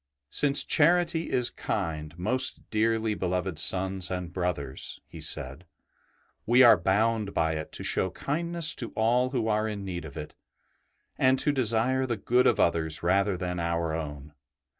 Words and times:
''Since 0.31 0.63
charity 0.63 1.29
is 1.29 1.51
kind, 1.51 2.17
most 2.17 2.71
dearly 2.71 3.13
beloved 3.13 3.59
sons 3.59 4.09
and 4.09 4.33
brothers," 4.33 4.99
he 5.05 5.21
said,'' 5.21 5.67
we 6.47 6.63
are 6.63 6.75
bound 6.75 7.35
by 7.35 7.53
it 7.53 7.71
to 7.73 7.83
show 7.83 8.09
kindness 8.09 8.73
to 8.77 8.89
all 8.95 9.29
who 9.29 9.47
are 9.47 9.67
in 9.67 9.85
need 9.85 10.05
of 10.05 10.17
it, 10.17 10.33
and 11.19 11.37
to 11.37 11.51
desire 11.51 12.07
the 12.07 12.17
good 12.17 12.47
of 12.47 12.59
others 12.59 13.03
rather 13.03 13.37
than 13.37 13.59
our 13.59 13.93
own. 13.93 14.33